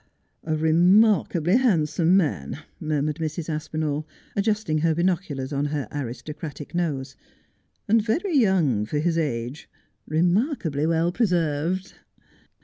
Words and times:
'A 0.45 0.57
remarkably 0.57 1.57
handsome 1.57 2.17
man,' 2.17 2.57
murmured 2.79 3.17
Mrs. 3.17 3.49
Aspinall, 3.49 4.07
ad 4.35 4.45
justing 4.45 4.79
her 4.79 4.95
binoculars 4.95 5.53
on 5.53 5.65
her 5.65 5.87
aristocratic 5.91 6.73
nose,' 6.73 7.15
and 7.87 8.01
very 8.01 8.35
young 8.35 8.83
for 8.87 8.97
his 8.97 9.15
age— 9.19 9.69
remarkably 10.07 10.87
well 10.87 11.11
preserved.' 11.11 11.93